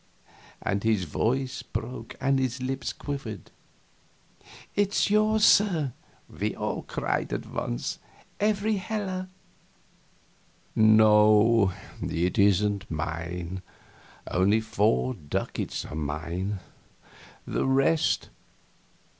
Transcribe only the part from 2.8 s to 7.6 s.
quivered. "It is yours, sir!" we all cried out at